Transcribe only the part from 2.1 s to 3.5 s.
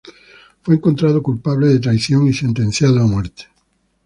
y sentenciado a muerte.